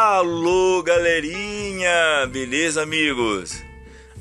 [0.00, 2.24] Alô, galerinha!
[2.30, 3.64] Beleza, amigos?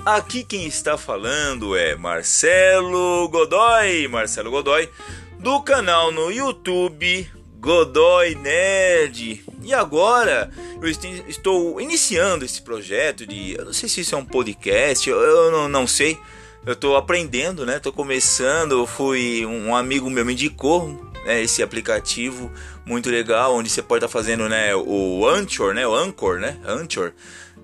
[0.04, 4.90] Aqui quem está falando é Marcelo Godoy, Marcelo Godoy,
[5.38, 9.46] do canal no YouTube Godoy Nerd.
[9.62, 10.50] E agora
[10.82, 15.52] eu estou iniciando esse projeto de, eu não sei se isso é um podcast, eu
[15.52, 16.18] não, não sei.
[16.66, 17.78] Eu estou aprendendo, né?
[17.78, 18.88] Estou começando.
[18.88, 22.50] Fui um amigo meu me indicou né, esse aplicativo
[22.86, 26.58] muito legal, onde você pode estar tá fazendo né, o Anchor, né, o Anchor, né,
[26.66, 27.12] Anchor.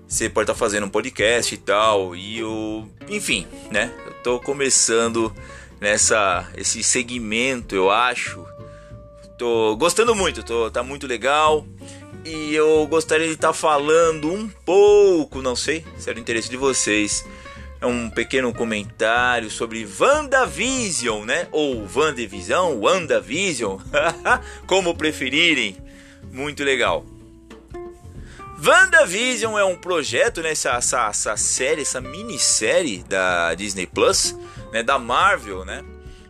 [0.06, 4.38] Você pode estar tá fazendo um podcast e tal, e o, enfim, né, eu tô
[4.38, 5.34] começando
[5.80, 8.44] nessa esse segmento, eu acho.
[9.38, 11.66] Tô gostando muito, tô, tá muito legal.
[12.22, 16.48] E eu gostaria de estar tá falando um pouco, não sei se é do interesse
[16.48, 17.24] de vocês,
[17.86, 21.48] um pequeno comentário sobre WandaVision, né?
[21.52, 23.78] Ou WandaVision, WandaVision,
[24.66, 25.76] como preferirem.
[26.32, 27.04] Muito legal.
[28.64, 30.50] WandaVision é um projeto, né?
[30.50, 34.34] Essa, essa, essa série, essa minissérie da Disney Plus,
[34.72, 34.82] né?
[34.82, 35.84] Da Marvel, né?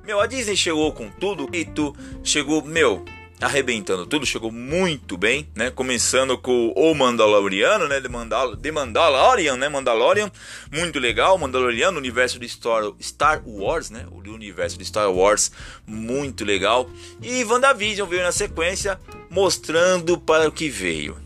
[0.05, 3.05] Meu, a Disney chegou com tudo, e tu chegou, meu,
[3.45, 5.71] arrebentando tudo, chegou muito bem, né?
[5.71, 8.01] Começando com o Mandaloriano, né?
[8.01, 9.69] De, Mandal de Mandalorian, né?
[9.69, 10.31] Mandalorian,
[10.73, 11.37] muito legal.
[11.37, 14.07] Mandaloriano, universo de Star, Wars, né?
[14.11, 15.53] O universo de Star Wars,
[15.87, 16.89] muito legal.
[17.23, 18.99] E WandaVision veio na sequência,
[19.31, 21.19] mostrando para o que veio.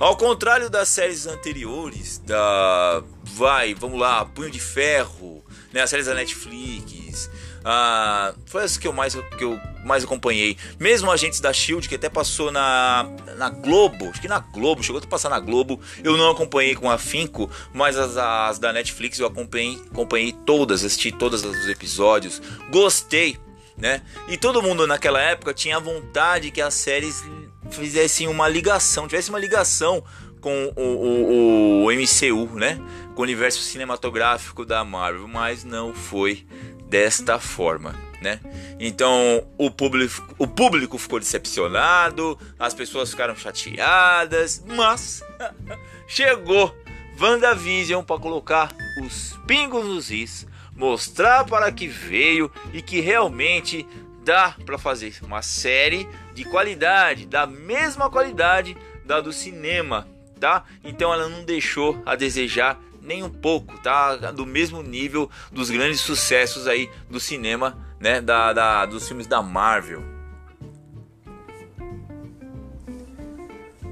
[0.00, 3.02] Ao contrário das séries anteriores, da.
[3.22, 5.82] Vai, vamos lá, Punho de Ferro, né?
[5.82, 7.30] As séries da Netflix.
[7.64, 10.56] Ah, foi as que eu mais que eu mais acompanhei.
[10.78, 15.00] Mesmo Agentes da Shield, que até passou na, na Globo, acho que na Globo, chegou
[15.00, 19.26] a passar na Globo, eu não acompanhei com afinco, mas as, as da Netflix eu
[19.26, 23.38] acompanhei, acompanhei todas, assisti todos os episódios, gostei,
[23.76, 24.02] né?
[24.28, 27.22] E todo mundo naquela época tinha vontade que as séries
[27.70, 30.02] fizessem uma ligação, tivesse uma ligação
[30.40, 32.80] com o, o, o MCU, né?
[33.14, 36.46] Com o universo cinematográfico da Marvel, mas não foi
[36.88, 38.40] desta forma né?
[38.78, 45.22] Então o público, o público ficou decepcionado, as pessoas ficaram chateadas, mas
[46.06, 46.74] chegou
[47.20, 53.86] WandaVision para colocar os pingos nos is, mostrar para que veio e que realmente
[54.24, 60.06] dá para fazer uma série de qualidade, da mesma qualidade da do cinema,
[60.40, 60.64] tá?
[60.82, 64.16] Então ela não deixou a desejar nem um pouco, tá?
[64.16, 69.40] Do mesmo nível dos grandes sucessos aí do cinema né, da, da, dos filmes da
[69.40, 70.02] Marvel.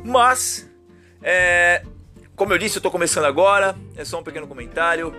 [0.05, 0.71] Mas,
[1.23, 1.83] é,
[2.37, 3.75] como eu disse, eu estou começando agora.
[3.97, 5.15] É só um pequeno comentário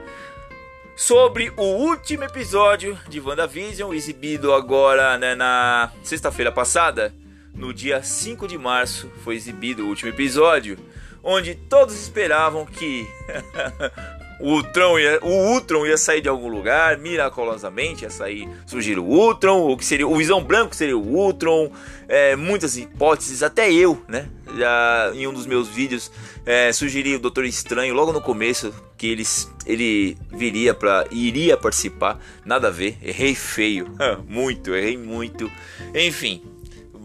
[0.96, 7.14] sobre o último episódio de WandaVision, exibido agora né, na sexta-feira passada.
[7.54, 10.78] No dia 5 de março foi exibido o último episódio,
[11.26, 13.08] onde todos esperavam que
[14.40, 19.04] o Ultron ia, o Ultron ia sair de algum lugar, miraculosamente ia sair, surgir o
[19.04, 21.72] Ultron, o que seria o Visão Branco seria o Ultron,
[22.08, 24.30] é, muitas hipóteses, até eu, né?
[24.56, 26.12] Já em um dos meus vídeos
[26.46, 29.24] é, sugeri o Doutor Estranho logo no começo que ele,
[29.66, 33.88] ele viria para iria participar, nada a ver, errei feio,
[34.30, 35.52] muito, errei muito,
[35.94, 36.55] enfim.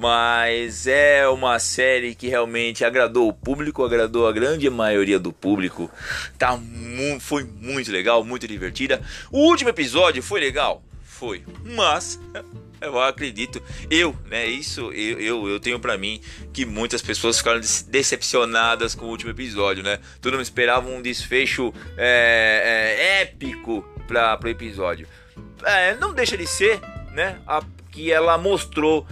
[0.00, 5.90] Mas é uma série que realmente agradou o público, agradou a grande maioria do público.
[6.38, 9.02] Tá mu foi muito legal, muito divertida.
[9.30, 10.82] O último episódio foi legal?
[11.04, 11.44] Foi.
[11.76, 12.18] Mas
[12.80, 14.46] eu acredito, eu, né?
[14.46, 16.18] Isso eu, eu, eu tenho para mim
[16.50, 19.98] que muitas pessoas ficaram decepcionadas com o último episódio, né?
[20.22, 25.06] Todo mundo esperava um desfecho é, é, épico para o episódio.
[25.62, 26.80] É, não deixa de ser,
[27.12, 27.38] né?
[27.46, 29.06] A, que ela mostrou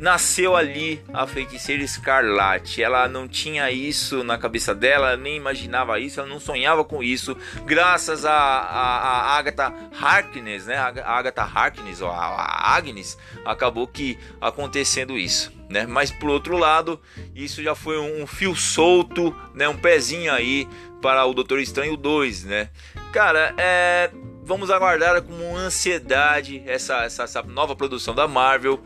[0.00, 2.82] nasceu ali a feiticeira escarlate.
[2.82, 7.36] Ela não tinha isso na cabeça dela, nem imaginava isso, ela não sonhava com isso.
[7.66, 10.76] Graças a, a, a Agatha Harkness, né?
[10.76, 15.52] A Agatha Harkness, ou a, Agnes, acabou que acontecendo isso.
[15.68, 15.86] Né?
[15.86, 17.00] Mas por outro lado,
[17.34, 19.68] isso já foi um, fio solto, né?
[19.68, 20.66] Um pezinho aí
[21.02, 22.70] para o Doutor Estranho 2, né?
[23.12, 24.10] Cara, é
[24.42, 28.80] vamos aguardar com ansiedade essa, essa, essa, nova produção da Marvel.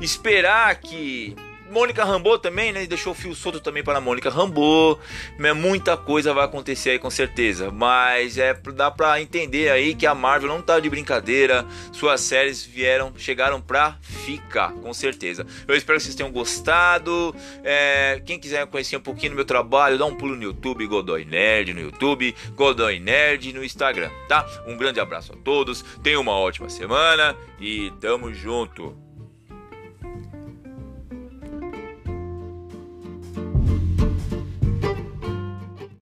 [0.00, 1.36] Esperar que
[1.72, 2.86] Mônica Rambeau também, né?
[2.86, 5.00] Deixou o fio solto também para a Mônica Rambeau.
[5.38, 7.70] Né, muita coisa vai acontecer aí com certeza.
[7.70, 11.66] Mas é dá para entender aí que a Marvel não tá de brincadeira.
[11.90, 15.46] Suas séries vieram, chegaram para ficar, com certeza.
[15.66, 17.34] Eu espero que vocês tenham gostado.
[17.64, 21.24] É, quem quiser conhecer um pouquinho do meu trabalho, dá um pulo no YouTube, Godoy
[21.24, 24.46] Nerd no YouTube, Godoy Nerd no Instagram, tá?
[24.66, 25.82] Um grande abraço a todos.
[26.02, 29.11] Tenham uma ótima semana e tamo junto.